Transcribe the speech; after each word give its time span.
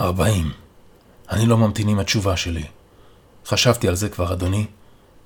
ארבעים. 0.00 0.50
אני 1.30 1.46
לא 1.46 1.58
ממתין 1.58 1.88
עם 1.88 1.98
התשובה 1.98 2.36
שלי. 2.36 2.64
חשבתי 3.46 3.88
על 3.88 3.94
זה 3.94 4.08
כבר, 4.08 4.32
אדוני, 4.32 4.66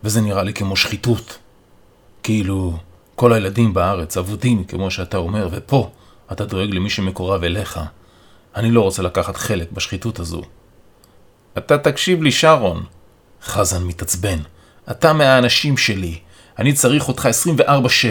וזה 0.05 0.21
נראה 0.21 0.43
לי 0.43 0.55
כמו 0.55 0.77
שחיתות. 0.77 1.39
כאילו, 2.23 2.79
כל 3.15 3.33
הילדים 3.33 3.75
בארץ 3.75 4.17
אבודים, 4.17 4.65
כמו 4.65 4.91
שאתה 4.91 5.17
אומר, 5.17 5.49
ופה 5.53 5.91
אתה 6.33 6.45
דואג 6.45 6.71
למי 6.71 6.91
שמקורב 6.91 7.45
אליך. 7.45 7.81
אני 8.57 8.71
לא 8.71 8.81
רוצה 8.81 9.03
לקחת 9.03 9.37
חלק 9.37 9.73
בשחיתות 9.73 10.19
הזו. 10.19 10.43
אתה 11.59 11.79
תקשיב 11.79 12.23
לי, 12.23 12.33
שרון. 12.33 12.85
חזן 13.43 13.85
מתעצבן. 13.85 14.39
אתה 14.91 15.13
מהאנשים 15.13 15.77
שלי. 15.77 16.19
אני 16.59 16.73
צריך 16.73 17.09
אותך 17.09 17.29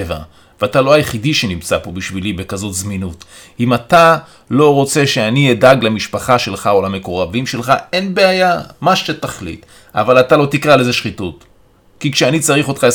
24-7, 0.09 0.13
ואתה 0.61 0.81
לא 0.81 0.93
היחידי 0.93 1.33
שנמצא 1.33 1.77
פה 1.83 1.91
בשבילי 1.91 2.33
בכזאת 2.33 2.73
זמינות. 2.73 3.25
אם 3.59 3.73
אתה 3.73 4.17
לא 4.49 4.73
רוצה 4.73 5.07
שאני 5.07 5.51
אדאג 5.51 5.83
למשפחה 5.83 6.39
שלך 6.39 6.67
או 6.67 6.81
למקורבים 6.81 7.45
שלך, 7.45 7.73
אין 7.93 8.15
בעיה, 8.15 8.59
מה 8.81 8.95
שתחליט. 8.95 9.65
אבל 9.95 10.19
אתה 10.19 10.37
לא 10.37 10.45
תקרא 10.45 10.75
לזה 10.75 10.93
שחיתות. 10.93 11.43
כי 11.99 12.11
כשאני 12.11 12.39
צריך 12.39 12.67
אותך 12.67 12.87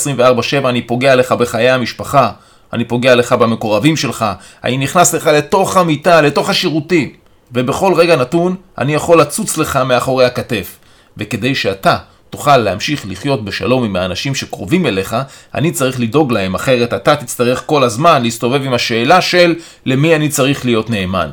24-7 0.65 0.69
אני 0.69 0.83
פוגע 0.83 1.15
לך 1.15 1.33
בחיי 1.33 1.71
המשפחה, 1.71 2.31
אני 2.73 2.85
פוגע 2.85 3.15
לך 3.15 3.33
במקורבים 3.33 3.97
שלך, 3.97 4.25
אני 4.65 4.79
נכנס 4.79 5.15
לך 5.15 5.27
לתוך 5.27 5.77
המיטה, 5.77 6.21
לתוך 6.21 6.51
השירותים, 6.51 7.13
ובכל 7.53 7.95
רגע 7.97 8.17
נתון 8.17 8.57
אני 8.79 8.95
יכול 8.95 9.21
לצוץ 9.21 9.59
לך 9.59 9.77
מאחורי 9.77 10.25
הכתף. 10.25 10.79
וכדי 11.17 11.55
שאתה 11.55 11.97
תוכל 12.33 12.57
להמשיך 12.57 13.07
לחיות 13.09 13.45
בשלום 13.45 13.85
עם 13.85 13.97
האנשים 13.97 14.35
שקרובים 14.35 14.87
אליך, 14.87 15.17
אני 15.55 15.73
צריך 15.73 16.01
לדאוג 16.01 16.33
להם, 16.33 16.55
אחרת 16.55 16.95
אתה 16.95 17.17
תצטרך 17.17 17.63
כל 17.67 17.85
הזמן 17.85 18.23
להסתובב 18.23 18.63
עם 18.63 18.75
השאלה 18.75 19.21
של 19.21 19.55
למי 19.87 20.17
אני 20.17 20.29
צריך 20.29 20.65
להיות 20.65 20.91
נאמן. 20.91 21.31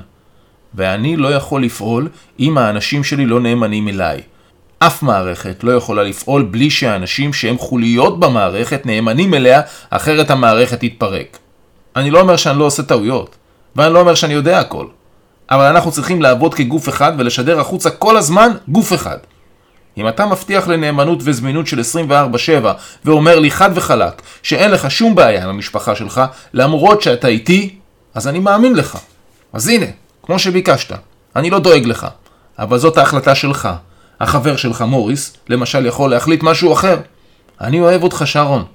ואני 0.75 1.17
לא 1.17 1.27
יכול 1.27 1.63
לפעול 1.63 2.09
אם 2.39 2.58
האנשים 2.58 3.03
שלי 3.03 3.25
לא 3.25 3.39
נאמנים 3.39 3.88
אליי. 3.88 4.22
אף 4.80 5.03
מערכת 5.03 5.63
לא 5.63 5.72
יכולה 5.72 6.03
לפעול 6.03 6.44
בלי 6.44 6.69
שהאנשים 6.69 7.34
שהם 7.34 7.58
חוליות 7.58 8.19
במערכת 8.19 8.86
נאמנים 8.86 9.34
אליה, 9.34 9.61
אחרת 9.89 10.30
המערכת 10.31 10.80
תתפרק. 10.80 11.38
אני 11.95 12.11
לא 12.11 12.22
אומר 12.22 12.36
שאני 12.36 12.59
לא 12.59 12.63
עושה 12.63 12.84
טעויות, 12.84 13.36
ואני 13.75 13.94
לא 13.94 14.00
אומר 14.00 14.16
שאני 14.16 14.34
יודע 14.34 14.59
הכל, 14.59 14.86
אבל 15.52 15.66
אנחנו 15.66 15.91
צריכים 15.91 16.22
לעבוד 16.22 16.53
כגוף 16.53 16.89
אחד 16.89 17.13
ולשדר 17.17 17.59
החוצה 17.59 17.89
כל 17.89 18.17
הזמן 18.17 18.52
גוף 18.67 18.94
אחד. 18.94 19.17
אם 19.97 20.07
אתה 20.07 20.25
מבטיח 20.25 20.67
לנאמנות 20.67 21.19
וזמינות 21.21 21.67
של 21.67 21.79
24-7 21.79 22.65
ואומר 23.05 23.39
לי 23.39 23.51
חד 23.51 23.69
וחלק 23.75 24.21
שאין 24.43 24.71
לך 24.71 24.91
שום 24.91 25.15
בעיה 25.15 25.43
עם 25.43 25.49
המשפחה 25.49 25.95
שלך 25.95 26.21
למרות 26.53 27.01
שאתה 27.01 27.27
איתי, 27.27 27.75
אז 28.13 28.27
אני 28.27 28.39
מאמין 28.39 28.75
לך. 28.75 28.97
אז 29.53 29.67
הנה, 29.67 29.85
כמו 30.23 30.39
שביקשת, 30.39 30.93
אני 31.35 31.49
לא 31.49 31.59
דואג 31.59 31.85
לך, 31.85 32.07
אבל 32.59 32.77
זאת 32.77 32.97
ההחלטה 32.97 33.35
שלך. 33.35 33.69
החבר 34.19 34.55
שלך 34.55 34.81
מוריס, 34.81 35.37
למשל, 35.49 35.85
יכול 35.85 36.11
להחליט 36.11 36.43
משהו 36.43 36.73
אחר. 36.73 36.97
אני 37.61 37.79
אוהב 37.79 38.03
אותך, 38.03 38.21
שרון. 38.25 38.65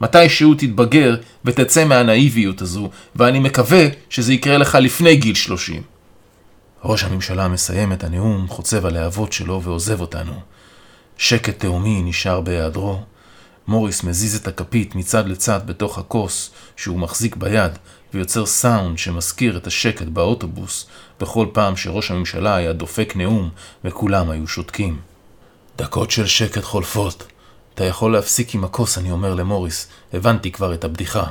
מתישהו 0.00 0.54
תתבגר 0.54 1.16
ותצא 1.44 1.84
מהנאיביות 1.84 2.62
הזו, 2.62 2.90
ואני 3.16 3.38
מקווה 3.38 3.86
שזה 4.10 4.32
יקרה 4.32 4.58
לך 4.58 4.78
לפני 4.80 5.16
גיל 5.16 5.34
30. 5.34 5.93
ראש 6.84 7.04
הממשלה 7.04 7.48
מסיים 7.48 7.92
את 7.92 8.04
הנאום, 8.04 8.48
חוצב 8.48 8.86
הלהבות 8.86 9.32
שלו 9.32 9.62
ועוזב 9.62 10.00
אותנו. 10.00 10.32
שקט 11.18 11.58
תהומי 11.58 12.02
נשאר 12.02 12.40
בהיעדרו. 12.40 13.00
מוריס 13.68 14.04
מזיז 14.04 14.36
את 14.36 14.48
הכפית 14.48 14.94
מצד 14.94 15.28
לצד 15.28 15.60
בתוך 15.66 15.98
הכוס 15.98 16.50
שהוא 16.76 16.98
מחזיק 16.98 17.36
ביד, 17.36 17.72
ויוצר 18.14 18.46
סאונד 18.46 18.98
שמזכיר 18.98 19.56
את 19.56 19.66
השקט 19.66 20.06
באוטובוס 20.06 20.86
בכל 21.20 21.46
פעם 21.52 21.76
שראש 21.76 22.10
הממשלה 22.10 22.56
היה 22.56 22.72
דופק 22.72 23.12
נאום 23.16 23.50
וכולם 23.84 24.30
היו 24.30 24.48
שותקים. 24.48 25.00
דקות 25.76 26.10
של 26.10 26.26
שקט 26.26 26.64
חולפות. 26.64 27.26
אתה 27.74 27.84
יכול 27.84 28.12
להפסיק 28.12 28.54
עם 28.54 28.64
הכוס, 28.64 28.98
אני 28.98 29.10
אומר 29.10 29.34
למוריס. 29.34 29.88
הבנתי 30.12 30.52
כבר 30.52 30.74
את 30.74 30.84
הבדיחה. 30.84 31.24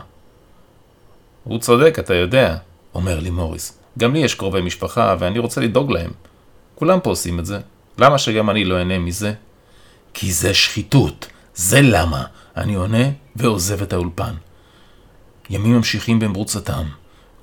הוא 1.44 1.60
צודק, 1.60 1.96
אתה 2.00 2.14
יודע, 2.14 2.58
אומר 2.96 3.20
לי 3.20 3.30
מוריס. 3.30 3.83
גם 4.00 4.14
לי 4.14 4.20
יש 4.20 4.36
קרובי 4.36 4.62
משפחה 4.62 5.16
ואני 5.20 5.40
רוצה 5.40 5.62
לדאוג 5.62 5.92
להם. 5.92 6.12
כולם 6.76 7.00
פה 7.00 7.10
עושים 7.10 7.40
את 7.40 7.46
זה. 7.46 7.60
למה 7.98 8.18
שגם 8.18 8.50
אני 8.50 8.66
לא 8.66 8.78
אהנה 8.78 9.00
מזה? 9.00 9.34
כי 10.14 10.32
זה 10.34 10.54
שחיתות. 10.54 11.28
זה 11.56 11.82
למה. 11.82 12.24
אני 12.58 12.76
עונה 12.76 13.04
ועוזב 13.36 13.82
את 13.82 13.94
האולפן. 13.94 14.34
ימים 15.50 15.76
ממשיכים 15.76 16.20
במרוצתם. 16.20 16.84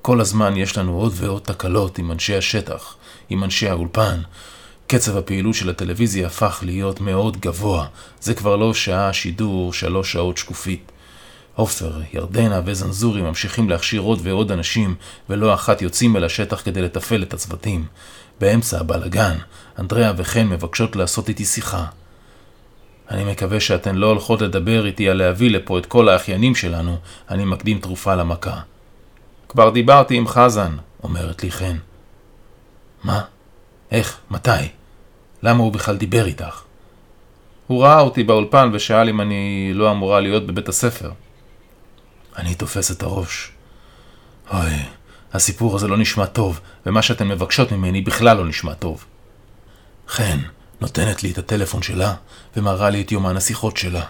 כל 0.01 0.21
הזמן 0.21 0.57
יש 0.57 0.77
לנו 0.77 0.95
עוד 0.97 1.13
ועוד 1.15 1.41
תקלות 1.41 1.97
עם 1.97 2.11
אנשי 2.11 2.35
השטח, 2.35 2.95
עם 3.29 3.43
אנשי 3.43 3.69
האולפן. 3.69 4.21
קצב 4.87 5.17
הפעילות 5.17 5.55
של 5.55 5.69
הטלוויזיה 5.69 6.27
הפך 6.27 6.59
להיות 6.65 7.01
מאוד 7.01 7.37
גבוה. 7.37 7.87
זה 8.21 8.33
כבר 8.33 8.55
לא 8.55 8.73
שעה 8.73 9.13
שידור, 9.13 9.73
שלוש 9.73 10.11
שעות 10.11 10.37
שקופית. 10.37 10.91
עופר, 11.61 11.91
ירדנה 12.13 12.61
וזנזורי 12.65 13.21
ממשיכים 13.21 13.69
להכשיר 13.69 14.01
עוד 14.01 14.19
ועוד 14.23 14.51
אנשים, 14.51 14.95
ולא 15.29 15.53
אחת 15.53 15.81
יוצאים 15.81 16.17
אל 16.17 16.23
השטח 16.23 16.61
כדי 16.65 16.81
לתפעל 16.81 17.23
את 17.23 17.33
הצוותים. 17.33 17.85
באמצע 18.39 18.79
הבלגן, 18.79 19.37
אנדריאה 19.79 20.11
וחן 20.17 20.47
מבקשות 20.47 20.95
לעשות 20.95 21.29
איתי 21.29 21.45
שיחה. 21.45 21.85
אני 23.11 23.31
מקווה 23.31 23.59
שאתן 23.59 23.95
לא 23.95 24.07
הולכות 24.07 24.41
לדבר 24.41 24.85
איתי 24.85 25.09
על 25.09 25.17
להביא 25.17 25.51
לפה 25.51 25.77
את 25.77 25.85
כל 25.85 26.09
האחיינים 26.09 26.55
שלנו, 26.55 26.97
אני 27.29 27.45
מקדים 27.45 27.79
תרופה 27.79 28.15
למכה. 28.15 28.59
כבר 29.49 29.69
דיברתי 29.69 30.15
עם 30.15 30.27
חזן, 30.27 30.77
אומרת 31.03 31.43
לי 31.43 31.51
חן. 31.51 31.77
מה? 33.03 33.21
איך? 33.91 34.19
מתי? 34.31 34.49
למה 35.43 35.63
הוא 35.63 35.73
בכלל 35.73 35.97
דיבר 35.97 36.25
איתך? 36.25 36.61
הוא 37.67 37.83
ראה 37.83 37.99
אותי 37.99 38.23
באולפן 38.23 38.69
ושאל 38.73 39.09
אם 39.09 39.21
אני 39.21 39.71
לא 39.73 39.91
אמורה 39.91 40.19
להיות 40.19 40.47
בבית 40.47 40.69
הספר. 40.69 41.11
אני 42.37 42.55
תופס 42.55 42.91
את 42.91 43.03
הראש. 43.03 43.51
אוי, 44.53 44.79
הסיפור 45.33 45.75
הזה 45.75 45.87
לא 45.87 45.97
נשמע 45.97 46.25
טוב, 46.25 46.59
ומה 46.85 47.01
שאתן 47.01 47.27
מבקשות 47.27 47.71
ממני 47.71 48.01
בכלל 48.01 48.37
לא 48.37 48.45
נשמע 48.45 48.73
טוב. 48.73 49.05
חן, 50.07 50.39
נותנת 50.81 51.23
לי 51.23 51.31
את 51.31 51.37
הטלפון 51.37 51.81
שלה, 51.81 52.13
ומראה 52.57 52.89
לי 52.89 53.01
את 53.01 53.11
יומן 53.11 53.37
השיחות 53.37 53.77
שלה. 53.77 54.05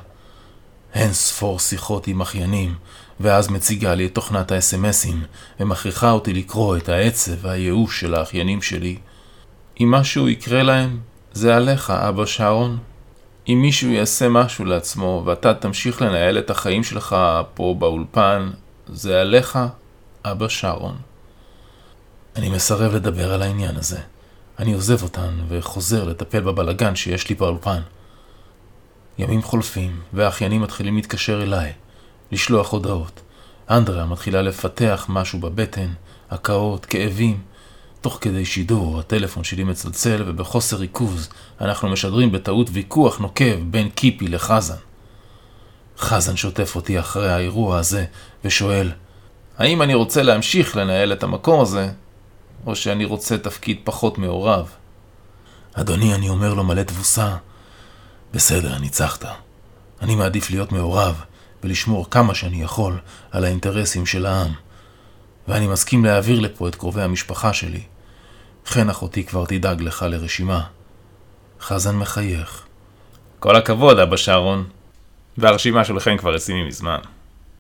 אין 0.94 1.14
ספור 1.14 1.60
שיחות 1.60 2.08
עם 2.08 2.22
אחיינים, 2.22 2.76
ואז 3.20 3.50
מציגה 3.50 3.94
לי 3.94 4.06
את 4.06 4.16
תוכנת 4.16 4.52
האס.אם.אסים, 4.52 5.24
ומכריחה 5.60 6.12
אותי 6.12 6.34
לקרוא 6.34 6.78
את 6.78 6.90
העצב 6.90 7.32
והייאוש 7.42 8.00
של 8.00 8.16
האחיינים 8.16 8.62
שלי. 8.62 8.98
אם 9.82 9.92
משהו 9.92 10.30
יקרה 10.30 10.64
להם, 10.64 11.00
זה 11.34 11.56
עליך, 11.56 11.90
אבא 11.90 12.26
שרון. 12.26 12.78
אם 13.54 13.62
מישהו 13.62 13.90
יעשה 13.92 14.30
משהו 14.30 14.66
לעצמו, 14.66 15.24
ואתה 15.26 15.54
תמשיך 15.54 16.02
לנהל 16.02 16.40
את 16.40 16.50
החיים 16.50 16.84
שלך 16.84 17.16
פה 17.54 17.76
באולפן, 17.80 18.50
זה 18.88 19.22
עליך, 19.22 19.60
אבא 20.26 20.48
שרון. 20.48 20.98
אני 22.36 22.50
מסרב 22.50 22.96
לדבר 22.96 23.34
על 23.34 23.42
העניין 23.42 23.76
הזה. 23.76 24.00
אני 24.60 24.74
עוזב 24.74 25.04
אותן 25.04 25.34
וחוזר 25.48 26.04
לטפל 26.04 26.40
בבלגן 26.40 26.96
שיש 26.96 27.30
לי 27.30 27.36
באולפן. 27.36 27.82
ימים 29.18 29.42
חולפים, 29.42 30.02
והאחיינים 30.14 30.62
מתחילים 30.62 30.96
להתקשר 30.96 31.44
אליי, 31.44 31.74
לשלוח 32.32 32.72
הודעות. 32.72 33.22
אנדרה 33.70 34.06
מתחילה 34.06 34.42
לפתח 34.42 35.06
משהו 35.10 35.40
בבטן, 35.40 35.94
הקאות, 36.32 36.86
כאבים. 36.86 37.42
תוך 38.02 38.18
כדי 38.22 38.46
שידור, 38.46 39.00
הטלפון 39.00 39.44
שלי 39.44 39.64
מצלצל, 39.64 40.24
ובחוסר 40.28 40.78
ריכוז 40.78 41.30
אנחנו 41.62 41.90
משדרים 41.90 42.32
בטעות 42.32 42.68
ויכוח 42.72 43.20
נוקב 43.20 43.60
בין 43.64 43.90
קיפי 43.90 44.28
לחזן. 44.28 44.76
חזן 45.98 46.36
שוטף 46.36 46.76
אותי 46.76 47.00
אחרי 47.00 47.32
האירוע 47.32 47.78
הזה, 47.78 48.06
ושואל, 48.46 48.92
האם 49.58 49.82
אני 49.82 49.94
רוצה 49.94 50.24
להמשיך 50.24 50.78
לנהל 50.78 51.14
את 51.14 51.24
המקום 51.24 51.62
הזה, 51.62 51.90
או 52.66 52.76
שאני 52.76 53.06
רוצה 53.06 53.38
תפקיד 53.38 53.78
פחות 53.84 54.18
מעורב? 54.18 54.72
אדוני, 55.74 56.16
אני 56.16 56.30
אומר 56.30 56.54
לו 56.54 56.64
מלא 56.64 56.84
תבוסה, 56.84 57.36
בסדר, 58.34 58.78
ניצחת. 58.78 59.26
אני 60.02 60.16
מעדיף 60.16 60.52
להיות 60.52 60.72
מעורב 60.72 61.22
ולשמור 61.64 62.10
כמה 62.10 62.36
שאני 62.36 62.62
יכול 62.62 62.98
על 63.32 63.44
האינטרסים 63.44 64.06
של 64.06 64.26
העם. 64.26 64.52
ואני 65.48 65.68
מסכים 65.68 66.06
להעביר 66.06 66.40
לפה 66.40 66.68
את 66.68 66.76
קרובי 66.76 67.02
המשפחה 67.02 67.54
שלי. 67.54 67.82
חן 68.66 68.90
אחותי 68.90 69.24
כבר 69.24 69.46
תדאג 69.46 69.82
לך 69.82 70.06
לרשימה. 70.10 70.64
חזן 71.62 71.96
מחייך. 71.96 72.64
כל 73.40 73.56
הכבוד, 73.56 74.00
אבא 74.00 74.18
שרון. 74.18 74.70
והרשימה 75.38 75.86
שלכם 75.86 76.18
כבר 76.18 76.34
רשימים 76.34 76.68
מזמן. 76.68 77.00